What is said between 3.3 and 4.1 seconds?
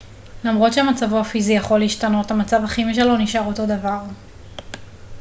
אותו דבר